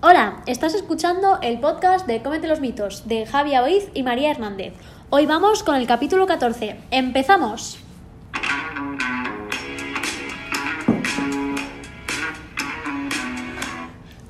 [0.00, 4.74] Hola, estás escuchando el podcast de Cómete los mitos de Javi Aboiz y María Hernández.
[5.10, 6.76] Hoy vamos con el capítulo 14.
[6.90, 7.78] ¡Empezamos!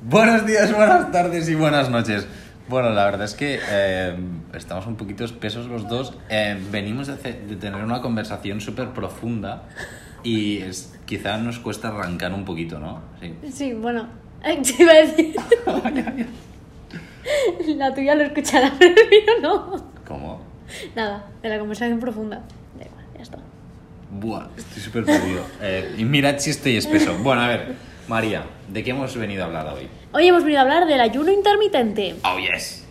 [0.03, 2.27] Buenos días, buenas tardes y buenas noches.
[2.69, 4.16] Bueno, la verdad es que eh,
[4.55, 6.14] estamos un poquito espesos los dos.
[6.29, 9.64] Eh, venimos de, tener una conversación súper profunda
[10.23, 13.00] y es- quizá nos cuesta arrancar un poquito, ¿no?
[13.21, 13.35] Sí.
[13.53, 14.07] Sí, bueno,
[14.45, 15.36] eh, te iba a decir.
[17.76, 19.85] La tuya lo escuchará, pero el mío no.
[20.07, 20.40] ¿Cómo?
[20.94, 22.43] Nada, de la conversación profunda.
[22.79, 23.39] Da igual, ya está.
[24.11, 25.44] Buah, estoy súper perdido.
[25.61, 27.16] Eh, y mirad si estoy espeso.
[27.18, 27.75] Bueno, a ver,
[28.07, 29.89] María, ¿de qué hemos venido a hablar hoy?
[30.13, 32.16] Hoy hemos venido a hablar del ayuno intermitente.
[32.25, 32.86] Oh, yes.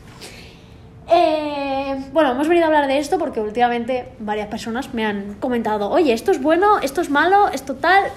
[1.10, 5.90] Eh, bueno, hemos venido a hablar de esto porque últimamente varias personas me han comentado,
[5.90, 8.12] oye, esto es bueno, esto es malo, esto tal.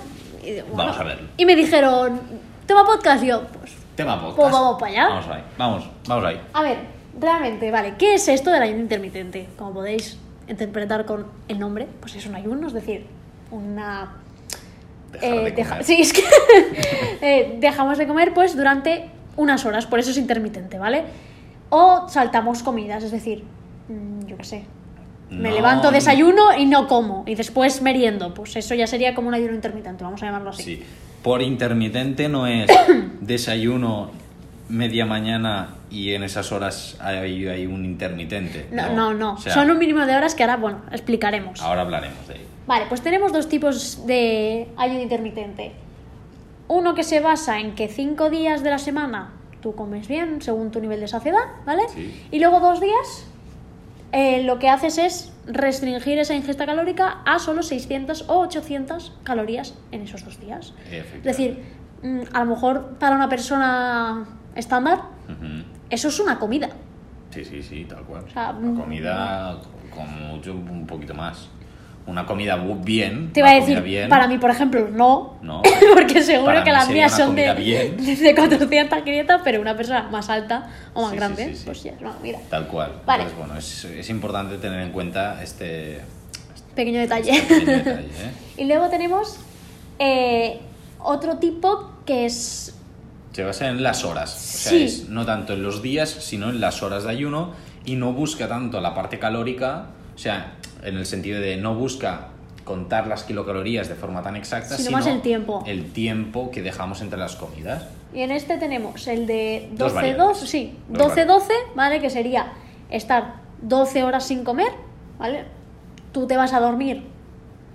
[0.45, 1.29] Y, Vamos a verlo.
[1.37, 2.21] Y me dijeron,
[2.71, 4.37] tema podcast, y yo, pues, Tema podcast.
[4.39, 5.09] Pues vamos para allá.
[5.09, 6.41] Vamos ahí, vamos, vamos ahí.
[6.53, 6.79] a ver,
[7.19, 9.49] realmente, vale, ¿qué es esto del ayuno intermitente?
[9.59, 10.17] Como podéis
[10.49, 13.07] interpretar con el nombre, pues es un ayuno, es decir,
[13.51, 14.13] una...
[15.11, 15.85] Dejar eh, de deja- comer.
[15.85, 16.23] sí, es que
[17.21, 21.03] eh, dejamos de comer pues durante unas horas, por eso es intermitente, ¿vale?
[21.71, 23.43] O saltamos comidas, es decir,
[23.89, 24.65] mm, yo qué sé,
[25.31, 27.23] me No, levanto, desayuno y no como.
[27.27, 28.35] Y después meriendo.
[28.35, 30.63] Pues eso ya sería como un ayuno intermitente, vamos a llamarlo así.
[30.63, 30.83] Sí.
[31.23, 32.71] Por intermitente no es
[33.21, 34.11] desayuno
[34.69, 38.69] media mañana y en esas horas hay, hay un intermitente.
[38.71, 39.35] No, no, no.
[39.35, 41.61] O sea, Son un mínimo de horas que ahora, bueno, explicaremos.
[41.61, 42.45] Ahora hablaremos de ello.
[42.67, 45.73] Vale, pues tenemos dos tipos de ayuno intermitente.
[46.69, 50.71] Uno que se basa en que cinco días de la semana tú comes bien según
[50.71, 51.83] tu nivel de saciedad, ¿vale?
[51.95, 52.29] Sí.
[52.31, 53.27] Y luego dos días
[54.13, 59.75] eh, lo que haces es restringir esa ingesta calórica a solo 600 o 800 calorías
[59.93, 60.75] en esos dos días.
[60.91, 61.63] Es decir,
[62.03, 65.03] mm, a lo mejor para una persona estándar,
[65.91, 66.71] eso es una comida.
[67.31, 68.25] Sí, sí, sí, tal cual.
[68.33, 69.61] sea, Una mm, comida
[69.95, 71.49] con mucho, un poquito más.
[72.11, 73.33] Una comida bien.
[73.33, 74.09] Te iba a decir, bien.
[74.09, 75.39] para mí, por ejemplo, no.
[75.43, 75.63] No.
[75.95, 77.55] Porque seguro que las mías son de,
[78.21, 81.63] de 400, 500, pero una persona más alta o más Sí, grande, sí, sí.
[81.67, 82.39] pues ya es una comida.
[82.51, 82.93] Tal cual.
[83.07, 83.23] Vale.
[83.23, 86.01] Entonces, bueno, es, es importante tener en cuenta este,
[86.75, 87.31] Pequeño detalle.
[87.31, 88.07] este pequeño detalle.
[88.07, 88.31] ¿eh?
[88.59, 89.39] y luego tenemos
[90.01, 90.61] eh,
[90.99, 92.75] otro tipo que es
[93.33, 94.35] Se basa en las horas.
[94.35, 94.83] O sea, Sí.
[94.85, 97.53] es no tanto en los días, sino en las horas de ayuno
[97.85, 102.29] y no busca tanto la parte calórica, o sea, en el sentido de no busca
[102.65, 105.65] contar las kilocalorías de forma tan exacta, Sino sino, más el tiempo.
[105.67, 107.85] el tiempo que dejamos entre las comidas.
[108.15, 110.39] Y en este tenemos el de Dos 12-12, variantes.
[110.49, 111.43] sí, Dos 12-12,
[111.75, 112.01] ¿vale?
[112.01, 112.53] Que sería
[112.91, 114.73] estar 12 horas sin comer,
[115.19, 115.45] ¿vale?
[116.13, 117.05] Tú te vas a dormir,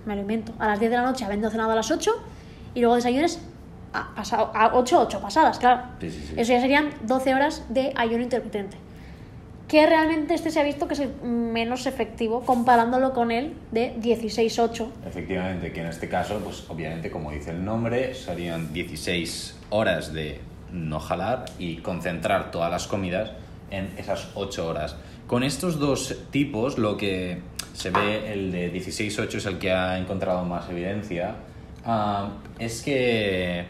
[0.04, 2.10] me lo invento, a las 10 de la noche, habiendo cenado a las 8,
[2.74, 3.40] y luego desayunes
[3.92, 4.12] a,
[4.54, 5.82] a 8, 8 pasadas, claro.
[6.00, 6.34] Sí, sí, sí.
[6.36, 8.76] Eso ya serían 12 horas de ayuno intermitente.
[9.68, 14.86] Que realmente este se ha visto que es menos efectivo comparándolo con el de 16-8.
[15.06, 20.40] Efectivamente, que en este caso, pues obviamente, como dice el nombre, serían 16 horas de
[20.72, 23.32] no jalar y concentrar todas las comidas
[23.70, 24.96] en esas 8 horas.
[25.26, 27.40] Con estos dos tipos, lo que
[27.72, 31.34] se ve, el de 16-8 es el que ha encontrado más evidencia,
[31.84, 33.66] ah, es que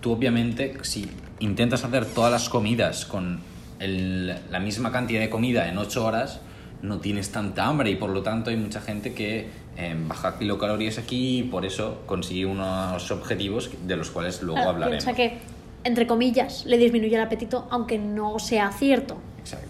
[0.00, 3.40] tú obviamente, si intentas hacer todas las comidas con
[3.78, 6.40] el- la misma cantidad de comida en 8 horas,
[6.82, 9.48] no tienes tanta hambre y por lo tanto hay mucha gente que
[9.78, 14.70] eh, baja kilocalorías aquí y por eso consigue unos objetivos de los cuales luego Claro,
[14.70, 15.04] hablaremos.
[15.04, 15.38] piensa que,
[15.84, 19.18] entre comillas, le disminuye el apetito, aunque no sea cierto.
[19.38, 19.68] Exacto.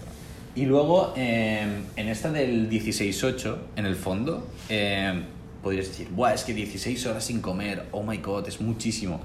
[0.55, 5.23] Y luego, eh, en esta del 16-8, en el fondo, eh,
[5.63, 9.21] podrías decir, Buah, es que 16 horas sin comer, oh my god, es muchísimo.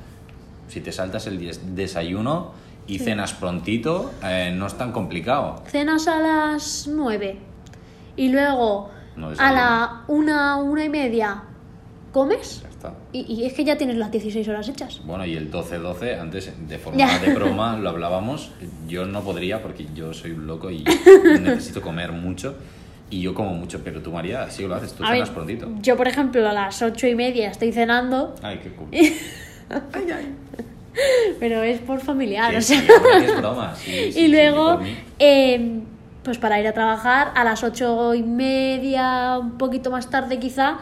[0.68, 2.54] Si te saltas el des- desayuno
[2.88, 5.64] y cenas prontito, eh, no es tan complicado.
[5.68, 7.38] Cenas a las 9
[8.18, 11.44] y luego No a la una, una y media
[12.12, 12.94] comes Ya está.
[13.14, 15.00] y, y es que ya tienes las 16 horas hechas.
[15.06, 17.20] Bueno, y el 12-12, antes de forma Ya.
[17.20, 18.52] de broma lo hablábamos,
[18.88, 20.84] yo no podría porque yo soy un loco y
[21.42, 22.56] necesito comer mucho.
[23.10, 25.68] Y yo como mucho, pero tú, María, sí lo haces, tú A cenas ver, prontito.
[25.82, 28.88] yo por ejemplo a las 8 y media estoy cenando, Ay, qué cool.
[31.40, 32.80] pero es por familiar, Que o sea.
[32.82, 32.88] sí,
[33.26, 33.76] es broma.
[33.76, 34.80] sí, sí, sí, y luego,
[35.20, 35.80] eh,
[36.24, 40.78] pues para ir a trabajar a las ocho y media, un poquito más tarde quizá,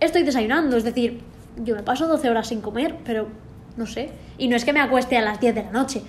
[0.00, 0.76] estoy desayunando.
[0.76, 1.20] Es decir,
[1.56, 3.28] yo me paso 12 horas sin comer, pero
[3.76, 4.10] no sé.
[4.38, 6.02] Y no es que me acueste a las 10 de la noche.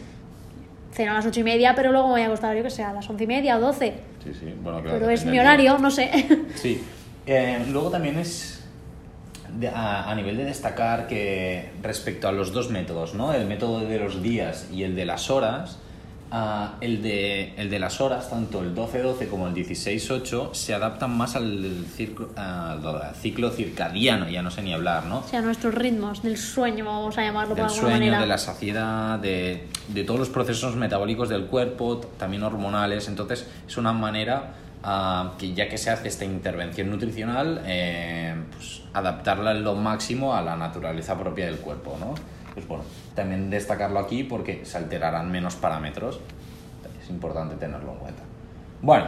[0.92, 2.82] Ceno a las ocho y media, pero luego me voy a acostar, yo que sé,
[2.84, 3.94] a las once y media o 12.
[4.24, 4.98] Sí, sí, bueno, claro.
[5.00, 6.10] Pero es mi horario, no sé.
[6.56, 6.82] Sí.
[7.28, 8.64] Eh, luego también es.
[9.56, 13.34] De- a, a nivel de destacar que respecto a los dos métodos, ¿no?
[13.34, 15.80] El método de los días y el de las horas,
[16.32, 21.16] ah, el, de, el de las horas, tanto el 12-12 como el 16-8, se adaptan
[21.16, 25.20] más al, circo- al ciclo circadiano, ya no sé ni hablar, ¿no?
[25.20, 28.20] O sea, nuestros ritmos del sueño, vamos a llamarlo del por alguna sueño, manera.
[28.22, 33.08] de la saciedad, de, de todos los procesos metabólicos del cuerpo, también hormonales.
[33.08, 34.56] Entonces, es una manera
[35.40, 40.56] que ya que se hace esta intervención nutricional, eh, pues adaptarla lo máximo a la
[40.56, 42.14] naturaleza propia del cuerpo, ¿no?
[42.54, 42.84] Pues bueno,
[43.16, 46.20] también destacarlo aquí porque se alterarán menos parámetros.
[47.02, 48.24] Es importante tenerlo en cuenta.
[48.82, 49.08] Bueno,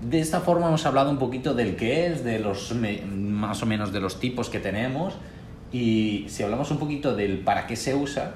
[0.00, 3.92] de esta forma hemos hablado un poquito del qué es, de los más o menos
[3.92, 5.14] de los tipos que tenemos
[5.72, 8.34] y si hablamos un poquito del para qué se usa,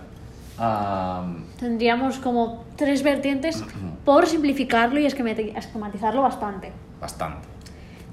[1.59, 3.63] Tendríamos como tres vertientes
[4.05, 6.73] por simplificarlo y esquemati- esquematizarlo bastante.
[7.01, 7.47] bastante.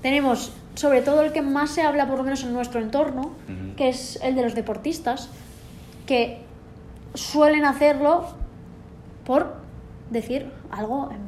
[0.01, 3.31] Tenemos sobre todo el que más se habla, por lo menos en nuestro entorno,
[3.77, 5.29] que es el de los deportistas,
[6.05, 6.41] que
[7.13, 8.25] suelen hacerlo
[9.25, 9.55] por
[10.09, 11.21] decir algo en,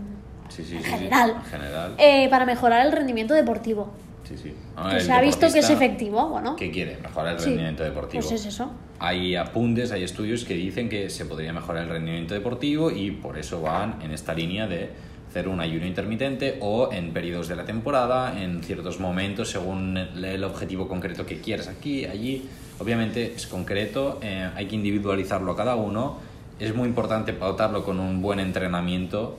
[0.50, 1.96] Sí, sí, en sí, sí, general, en general.
[1.98, 3.92] eh, para mejorar el rendimiento deportivo.
[4.28, 4.54] Sí, sí.
[4.76, 6.56] Ah, Que se ha visto que es efectivo, bueno.
[6.56, 6.98] ¿Qué quiere?
[6.98, 8.22] Mejorar el sí, rendimiento deportivo.
[8.22, 8.72] Pues es eso.
[9.00, 13.38] Hay apuntes, hay estudios que dicen que se podría mejorar el rendimiento deportivo y por
[13.38, 14.90] eso van en esta línea de
[15.30, 20.24] hacer un ayuno intermitente o en periodos de la temporada, en ciertos momentos, según el
[20.24, 22.48] el objetivo concreto que quieras aquí, allí.
[22.80, 26.18] Obviamente es concreto, eh, hay que individualizarlo a cada uno.
[26.60, 29.38] Es muy importante pautarlo con un buen entrenamiento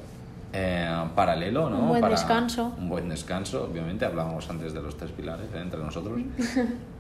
[0.59, 1.79] eh, paralelo, ¿no?
[1.81, 2.73] Un buen descanso.
[2.79, 4.07] Un buen descanso, obviamente.
[4.07, 5.61] Hablábamos antes de los tres pilares ¿eh?
[5.61, 6.19] entre nosotros.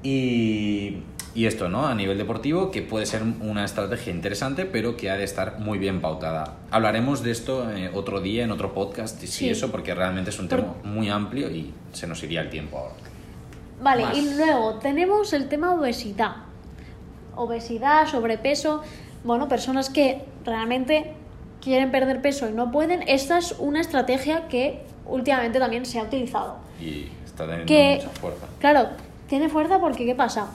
[0.02, 0.98] Y,
[1.34, 1.86] y esto, ¿no?
[1.88, 5.78] A nivel deportivo, que puede ser una estrategia interesante, pero que ha de estar muy
[5.78, 6.58] bien pautada.
[6.70, 10.38] Hablaremos de esto eh, otro día, en otro podcast, y sí, eso, porque realmente es
[10.38, 12.94] un Por- tema muy amplio y se nos iría el tiempo ahora.
[13.82, 14.16] Vale, Más.
[14.16, 16.36] y luego tenemos el tema obesidad.
[17.34, 18.82] Obesidad, sobrepeso,
[19.24, 21.14] bueno, personas que realmente
[21.70, 23.02] quieren perder peso y no pueden.
[23.08, 26.56] Esta es una estrategia que últimamente también se ha utilizado.
[26.80, 28.46] Y está teniendo Que, mucha fuerza.
[28.60, 28.88] claro,
[29.28, 30.46] tiene fuerza porque ¿qué pasa?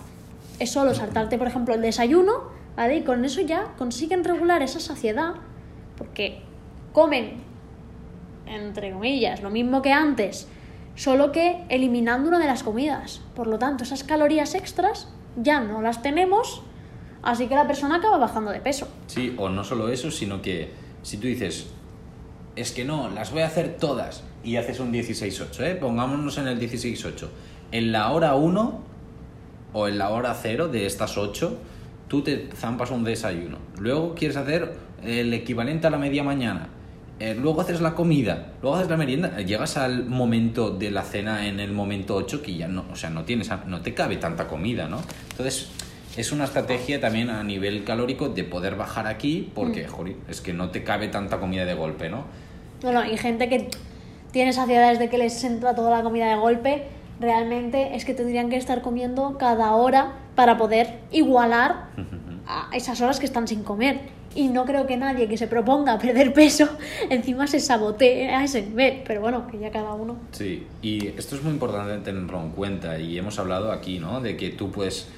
[0.59, 2.33] Es solo saltarte, por ejemplo, el desayuno,
[2.77, 2.97] ¿vale?
[2.97, 5.33] Y con eso ya consiguen regular esa saciedad
[5.97, 6.41] porque
[6.93, 7.33] comen,
[8.45, 10.47] entre comillas, lo mismo que antes,
[10.95, 13.21] solo que eliminando una de las comidas.
[13.35, 16.61] Por lo tanto, esas calorías extras ya no las tenemos,
[17.23, 18.87] así que la persona acaba bajando de peso.
[19.07, 20.69] Sí, o no solo eso, sino que
[21.03, 21.67] si tú dices,
[22.55, 25.75] es que no, las voy a hacer todas y haces un 16-8, ¿eh?
[25.75, 27.27] pongámonos en el 16-8.
[27.71, 28.79] En la hora 1
[29.73, 31.57] o en la hora 0 de estas 8,
[32.07, 33.57] tú te zampas un desayuno.
[33.79, 36.69] Luego quieres hacer el equivalente a la media mañana.
[37.19, 41.03] Eh, luego haces la comida, luego haces la merienda, eh, llegas al momento de la
[41.03, 44.17] cena en el momento 8 que ya no, o sea, no tienes, no te cabe
[44.17, 44.99] tanta comida, ¿no?
[45.29, 45.69] Entonces,
[46.17, 50.53] es una estrategia también a nivel calórico de poder bajar aquí porque, jolín, es que
[50.53, 52.25] no te cabe tanta comida de golpe, ¿no?
[52.81, 53.69] Bueno, y gente que
[54.31, 56.83] tiene saciedades de que les entra toda la comida de golpe,
[57.19, 61.89] realmente es que tendrían que estar comiendo cada hora para poder igualar
[62.47, 63.99] a esas horas que están sin comer.
[64.33, 66.69] Y no creo que nadie que se proponga perder peso
[67.09, 69.03] encima se sabotee a ese nivel.
[69.05, 70.15] Pero bueno, que ya cada uno.
[70.31, 74.21] Sí, y esto es muy importante tenerlo en cuenta y hemos hablado aquí, ¿no?
[74.21, 75.09] De que tú puedes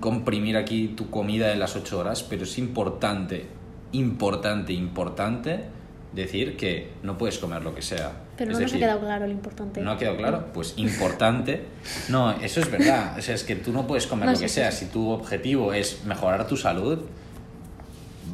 [0.00, 3.46] comprimir aquí tu comida en las 8 horas, pero es importante,
[3.92, 5.64] importante, importante
[6.12, 8.12] decir que no puedes comer lo que sea.
[8.36, 9.80] Pero Es no nos ha quedado claro lo importante.
[9.80, 10.46] ¿No ha quedado claro?
[10.52, 11.64] Pues importante.
[12.08, 13.18] No, eso es verdad.
[13.18, 14.72] O sea, es que tú no puedes comer No, lo sí, que sí, sea.
[14.72, 14.86] sí.
[14.86, 17.00] Si tu objetivo es mejorar tu salud,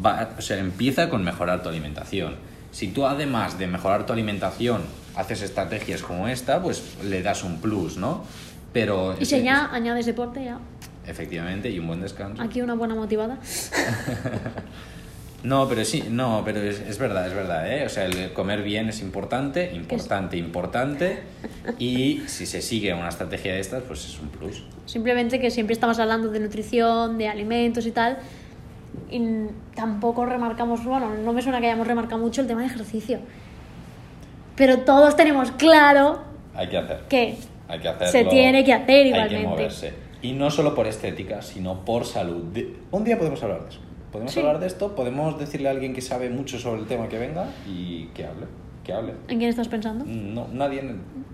[0.05, 2.37] va, o sea, empieza con mejorar tu alimentación.
[2.71, 4.83] Si tú además de mejorar tu alimentación
[5.15, 8.25] haces estrategias como esta, pues le das un plus, ¿no?
[8.73, 10.59] Pero Y si ya añades deporte, ya.
[11.07, 12.43] Efectivamente y un buen descanso.
[12.43, 13.39] Aquí una buena motivada.
[15.45, 17.85] No, pero sí, no, pero es, es verdad, es verdad, ¿eh?
[17.85, 21.19] O sea, el comer bien es importante, importante, importante.
[21.81, 24.63] Y si se sigue una estrategia de estas, pues es un plus.
[24.87, 28.19] Simplemente que siempre estamos hablando de nutrición, de alimentos y tal.
[29.11, 29.21] Y
[29.75, 33.19] tampoco remarcamos, bueno, no me suena que hayamos remarcado mucho el tema de ejercicio.
[34.55, 36.21] Pero todos tenemos claro
[36.55, 37.01] Hay que hacer.
[37.09, 38.13] que Hay que hacerlo.
[38.13, 39.49] se tiene que hacer Hay que igualmente.
[39.49, 39.93] moverse.
[40.23, 42.43] Y no solo por estética, sino por salud.
[42.53, 43.81] De- Un día podemos hablar de eso.
[44.13, 44.41] Podemos Sí.
[44.41, 47.47] hablar de esto, podemos decirle a alguien que sabe mucho sobre el tema que venga
[47.67, 48.47] y que hable.
[48.85, 49.13] Que hable.
[49.29, 50.05] ¿En quién estás pensando?
[50.07, 50.83] No, nadie,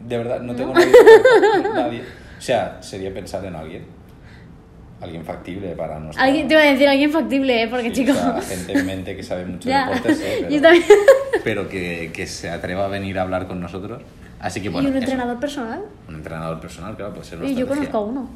[0.07, 0.92] de verdad, no tengo nadie,
[1.75, 2.02] nadie.
[2.38, 3.85] O sea, sería pensar en alguien.
[5.00, 6.23] Alguien factible para nosotros.
[6.25, 7.68] Alguien, te iba a decir alguien factible, ¿eh?
[7.68, 8.12] porque chico.
[8.49, 9.87] gente en mente que sabe mucho de Ya.
[9.88, 10.85] deportes, sí, pero, Yo también.
[11.45, 14.02] pero que, que se atreva a venir a hablar con nosotros.
[14.40, 14.88] Así que ¿Y bueno.
[14.88, 15.02] un eso.
[15.04, 15.83] entrenador personal?
[16.09, 18.28] Un entrenador personal, claro, puede ser Y yo conozco a uno.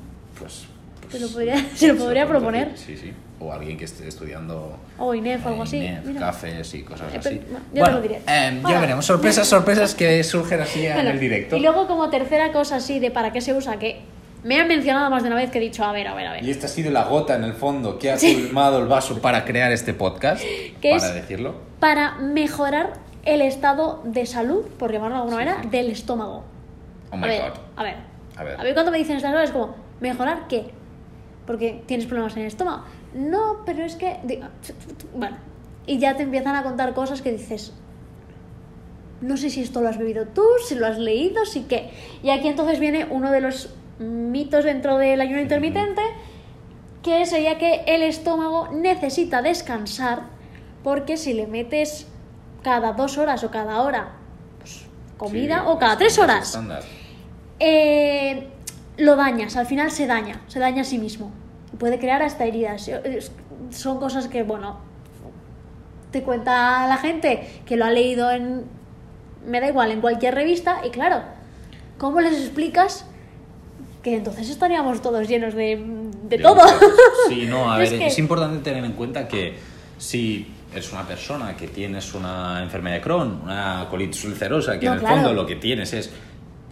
[0.43, 0.65] Pues,
[1.01, 2.73] pues Se lo podría, se lo podría proponer.
[2.77, 3.13] Sí, sí.
[3.41, 5.77] O alguien que esté estudiando O Inef o algo eh, así.
[5.79, 6.21] INEF, mira.
[6.21, 7.41] cafés y cosas Eh, así.
[7.45, 8.21] pero- no, yo te bueno, lo diré.
[8.27, 9.05] eh, ya veremos.
[9.07, 11.57] Sorpresas, sorpresas que surgen así en el directo.
[11.57, 14.01] Y luego como tercera cosa así de para qué se usa, que
[14.45, 16.33] me han mencionado más de una vez que he dicho, a ver, a ver, a
[16.35, 16.45] ver.
[16.45, 18.35] Y esta ha sido la gota en el fondo que ha Sí.
[18.45, 20.43] colmado el vaso para crear este podcast.
[20.81, 21.15] ¿Qué para es?
[21.15, 21.55] decirlo.
[21.81, 22.93] Para mejorar
[23.25, 26.45] el estado de salud, por llamarlo de alguna manera, del estómago.
[27.11, 27.59] Oh a my ver, god.
[27.77, 27.97] a ver.
[28.37, 28.61] A ver.
[28.61, 30.71] A ver cuando me dicen estas cosas es como, ¿mejorar qué?
[31.47, 32.85] Porque tienes problemas en el estómago.
[33.15, 34.19] No, pero es que...
[35.15, 35.37] Bueno,
[35.87, 37.73] y ya te empiezan a contar cosas que dices...
[39.21, 41.91] No sé si esto lo has bebido tú, si lo has leído, si qué.
[42.25, 46.03] Y aquí entonces viene uno de los mitos dentro del ayuno intermitente,
[47.05, 50.25] que sería que el estómago necesita descansar
[50.83, 52.09] porque si le metes
[52.63, 54.13] cada dos horas o cada hora
[54.59, 54.87] pues,
[55.19, 56.83] comida Sí, o cada es- tres es horas estándar.
[57.61, 58.49] eh,
[58.97, 61.31] lo dañas, al final se daña, se daña a sí mismo.
[61.79, 62.91] Puede crear hasta heridas.
[63.71, 64.79] Son cosas que, bueno,
[66.11, 68.65] te cuenta la gente que lo ha leído en,
[69.47, 70.81] me da igual, en cualquier revista.
[70.87, 71.23] Y claro,
[71.99, 73.07] ¿cómo les explicas
[74.03, 75.83] que entonces estaríamos todos llenos de,
[76.25, 76.61] de todo?
[77.29, 79.57] Sí, no, a Es ver, que- es importante tener en cuenta que
[79.97, 84.93] si eres una persona que tienes una enfermedad de Crohn, una colitis ulcerosa, que No,
[84.93, 85.17] en el claro.
[85.17, 86.11] fondo lo que tienes es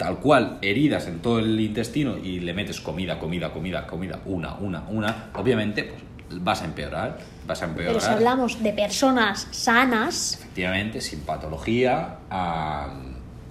[0.01, 4.55] tal cual heridas en todo el intestino y le metes comida, comida, comida, comida, una,
[4.55, 5.93] una, una, obviamente
[6.29, 7.93] pues vas a empeorar, vas a empeorar.
[7.93, 12.17] Pero si hablamos de personas sanas, Efectivamente, sin patología,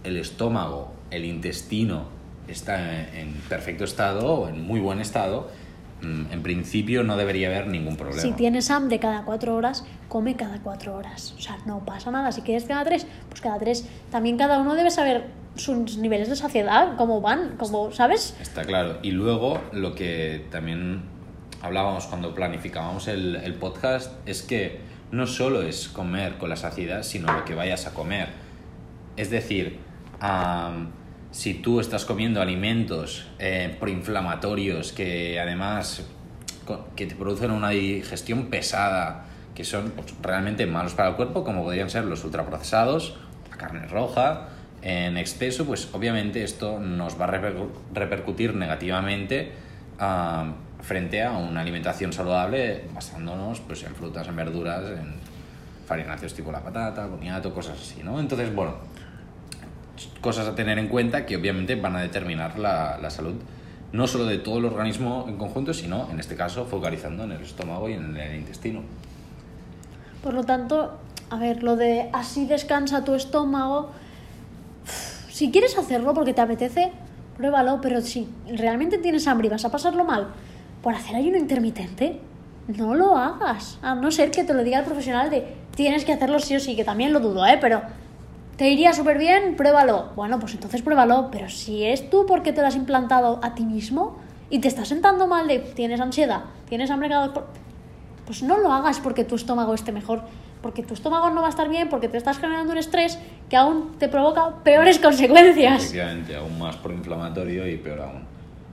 [0.04, 2.06] el estómago, el intestino
[2.48, 5.52] está en, en perfecto estado o en muy buen estado.
[6.02, 8.24] mm, En principio no debería haber ningún problema.
[8.24, 11.36] Si tienes hambre cada cuatro horas, come cada cuatro horas.
[11.38, 12.32] O sea, no pasa nada.
[12.32, 13.88] Si quieres cada tres, pues cada tres.
[14.10, 18.36] También cada uno debe saber sus niveles de saciedad, cómo van, cómo, ¿sabes?
[18.42, 19.00] Está claro.
[19.02, 21.04] Y luego lo que también
[21.62, 24.80] hablábamos cuando planificábamos el, el podcast es que
[25.12, 28.30] no solo es comer con la saciedad, sino lo que vayas a comer.
[29.18, 29.80] Es decir,
[30.20, 30.92] am,
[31.32, 36.04] si tú estás comiendo alimentos eh, proinflamatorios que además
[36.96, 39.26] que te producen una digestión pesada,
[39.56, 43.18] que son pues, realmente malos para el cuerpo, como podrían ser los ultraprocesados,
[43.50, 44.50] la carne roja,
[44.82, 49.52] en exceso, pues obviamente esto nos va a reper- repercutir negativamente
[50.00, 55.16] ah, frente a una alimentación saludable basándonos pues, en frutas, en verduras, en
[55.86, 58.20] farináceos tipo la patata, boniato, cosas así, ¿no?
[58.20, 58.76] Entonces, bueno,
[60.22, 63.36] cosas a tener en cuenta que obviamente van a determinar la, la salud
[63.92, 67.42] no solo de todo el organismo en conjunto, sino en este caso focalizando en el
[67.42, 68.84] estómago y en el intestino.
[70.24, 71.00] Por lo tanto,
[71.32, 73.92] a ver, lo de así descansa tu estómago.
[75.40, 76.92] Si quieres hacerlo porque te apetece,
[77.38, 80.28] pruébalo, pero si realmente tienes hambre y vas a pasarlo mal
[80.84, 82.20] por hacer ayuno intermitente,
[82.68, 83.80] no lo hagas.
[83.82, 86.60] A no ser que te lo diga el profesional de tienes que hacerlo sí o
[86.60, 87.58] sí, que también lo dudo, ¿eh?
[87.62, 87.84] Pero
[88.58, 90.10] te iría súper bien, pruébalo.
[90.18, 93.64] Bueno, pues entonces pruébalo, pero si es tú porque te lo has implantado a ti
[93.64, 94.18] mismo
[94.50, 97.34] y te estás sentando mal de tienes ansiedad, tienes hambre cada
[98.26, 100.22] pues no lo hagas porque tu estómago esté mejor,
[100.62, 103.56] porque tu estómago no va a estar bien, porque te estás generando un estrés que
[103.56, 105.84] aún te provoca peores consecuencias.
[105.84, 108.30] Efectivamente, aún más proinflamatorio y peor aún.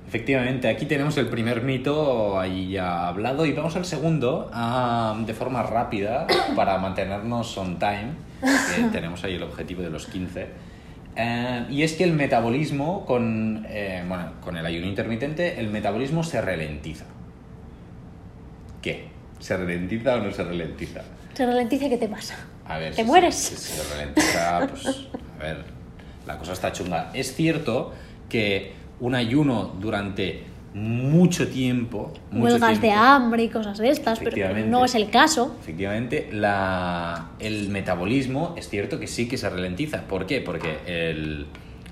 [0.09, 5.35] Efectivamente, aquí tenemos el primer mito ahí ya hablado y vamos al segundo ah, de
[5.35, 6.27] forma rápida
[6.57, 10.47] para mantenernos on time, que tenemos ahí el objetivo de los 15.
[11.17, 16.23] Eh, y es que el metabolismo con, eh, bueno, con el ayuno intermitente, el metabolismo
[16.23, 17.07] se ralentiza.
[18.83, 19.09] ¿Qué?
[19.41, 21.03] ¿Se ralentiza o no se ralentiza?
[21.37, 22.35] Se ralentiza, ¿qué te pasa?
[22.67, 23.35] A ver, ¿Te si mueres?
[23.35, 24.87] Se, si se ralentiza, pues,
[25.39, 25.65] a ver,
[26.27, 27.11] la cosa está chunga.
[27.13, 27.93] Es cierto
[28.29, 32.13] que un ayuno durante mucho tiempo...
[32.31, 35.55] Mucho Huelgas de hambre y cosas de estas, pero no es el caso.
[35.61, 40.03] Efectivamente, la, el metabolismo es cierto que sí que se ralentiza.
[40.03, 40.41] ¿Por qué?
[40.41, 41.47] Porque el-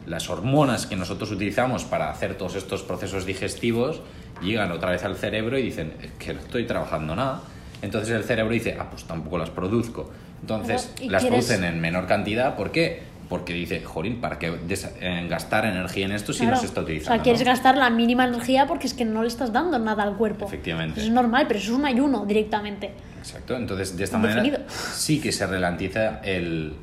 [0.07, 4.03] las hormonas que nosotros utilizamos para hacer todos estos procesos digestivos
[4.43, 7.41] llegan otra vez al cerebro y dicen "Es que no estoy trabajando nada.
[7.85, 10.11] Entonces el cerebro dice, ah, pues tampoco las produzco.
[10.41, 12.57] Entonces las quieres- producen en menor cantidad.
[12.57, 13.03] ¿Por qué?
[13.29, 14.53] Porque dice, jorín, ¿para qué
[15.01, 16.55] eh, gastar energía en esto si Claro.
[16.57, 17.15] no se está O utilizando?
[17.17, 17.47] sea, quieres no?
[17.47, 20.47] gastar la mínima energía porque es que no le estás dando nada al cuerpo.
[20.47, 21.01] Efectivamente.
[21.01, 22.93] Eso es normal, pero eso es un ayuno directamente.
[23.19, 24.59] Exacto, entonces de esta Indefinido.
[24.59, 26.75] manera sí que se ralentiza el,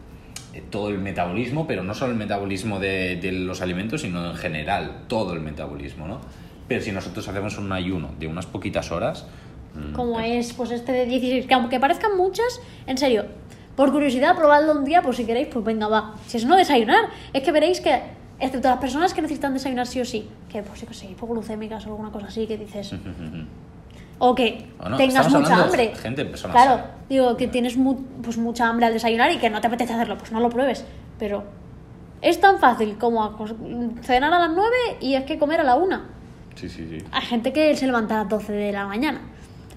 [0.54, 4.36] eh, todo el metabolismo, pero no solo el metabolismo de, de los alimentos, sino en
[4.36, 6.22] general todo el metabolismo, ¿no?
[6.68, 9.26] Pero si nosotros hacemos un ayuno de unas poquitas horas,
[9.76, 13.26] mm, Como es pues este de 16, que aunque parezcan muchas, en serio,
[13.76, 16.16] por curiosidad, probadlo un día, por si queréis, pues venga, va.
[16.28, 20.02] Si es no desayunar, es que veréis que Excepto las personas que necesitan desayunar sí
[20.02, 22.92] o sí, que pues sí que sí, hipoglucémicas o alguna cosa así que dices.
[24.24, 25.94] O que O no, tengas mucha hambre.
[25.96, 29.60] gente, personas claro, digo que tienes mu- pues mucha hambre al desayunar y que no
[29.62, 30.86] te apetece hacerlo, pues no lo pruebes.
[31.18, 31.44] Pero
[32.22, 33.36] es tan fácil como
[34.04, 36.00] cenar a las 9 y es que comer a la 1.
[36.56, 37.04] Sí, sí, sí.
[37.12, 39.22] Hay gente que se levanta a las 12 de la mañana.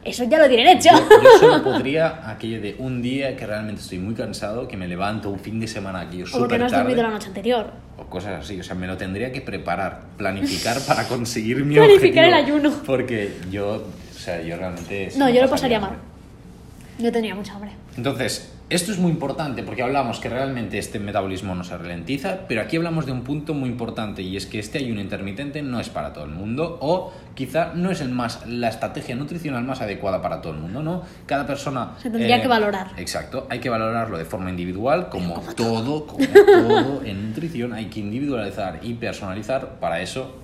[0.04, 0.90] Eso ya lo tienen hecho.
[0.90, 4.86] Yo, yo solo podría aquello de un día que realmente estoy muy cansado, que me
[4.86, 7.70] levanto un fin de semana aquí o porque súper no has dormido la noche anterior.
[7.96, 8.60] o cosas así.
[8.60, 12.26] O sea, me lo tendría que preparar, planificar para conseguir mi Planificar objetivo.
[12.26, 12.82] el ayuno.
[12.84, 15.08] Porque yo, o sea, yo realmente...
[15.16, 15.92] No, yo lo pasaría mal.
[16.98, 17.72] Yo tenía mucha hambre.
[17.96, 22.62] Entonces, esto es muy importante porque hablamos que realmente este metabolismo no se ralentiza, pero
[22.62, 25.90] aquí hablamos de un punto muy importante y es que este ayuno intermitente no es
[25.90, 30.22] para todo el mundo o quizá no es el más, la estrategia nutricional más adecuada
[30.22, 31.02] para todo el mundo, ¿no?
[31.26, 31.92] Cada persona...
[31.98, 32.92] eh, Se tendría que valorar.
[32.96, 38.00] Exacto, hay que valorarlo de forma individual, como, todo, como todo en nutrición, hay que
[38.00, 40.36] individualizar y personalizar, para eso,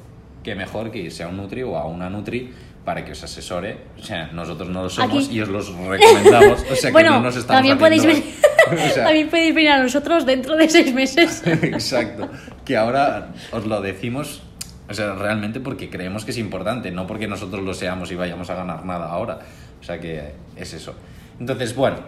[0.43, 2.53] que mejor que irse a un Nutri o a una Nutri
[2.85, 3.79] para que os asesore.
[3.99, 5.37] O sea, nosotros no lo somos Aquí.
[5.37, 6.65] y os los recomendamos.
[6.71, 8.25] O sea, que no nos estamos también podéis, venir,
[8.73, 11.43] O sea, también podéis venir a nosotros dentro de seis meses.
[11.47, 12.29] Exacto.
[12.65, 14.43] Que ahora os lo decimos,
[14.89, 18.51] o sea, realmente porque creemos que es importante, no porque nosotros lo seamos y vayamos
[18.51, 19.41] a ganar nada ahora.
[19.81, 20.95] O sea que es eso.
[21.39, 21.99] Entonces, bueno,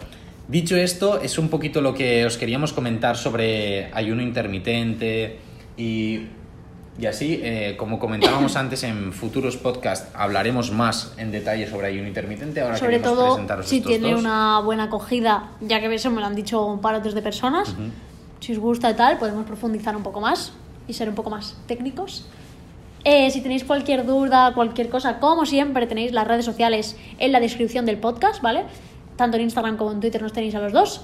[0.48, 5.38] dicho esto, es un poquito lo que os queríamos comentar sobre ayuno intermitente
[5.76, 6.26] y,
[7.00, 12.06] y así, eh, como comentábamos antes en futuros podcasts, hablaremos más en detalle sobre ayuno
[12.06, 12.60] intermitente.
[12.60, 14.20] Ahora Sobre queremos todo presentaros si estos tiene dos.
[14.20, 17.22] una buena acogida, ya que eso me lo han dicho un par o tres de
[17.22, 17.74] personas.
[18.40, 20.52] Si os gusta y tal, podemos profundizar un poco más
[20.86, 22.26] y ser un poco más técnicos.
[23.04, 27.40] Eh, si tenéis cualquier duda, cualquier cosa, como siempre, tenéis las redes sociales en la
[27.40, 28.64] descripción del podcast, ¿vale?
[29.16, 31.00] Tanto en Instagram como en Twitter nos tenéis a los dos.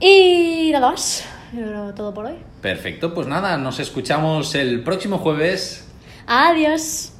[0.00, 1.24] Y nada más.
[1.52, 2.36] Yo creo todo por hoy.
[2.60, 5.86] Perfecto, pues nada, nos escuchamos el próximo jueves.
[6.26, 7.11] Adiós.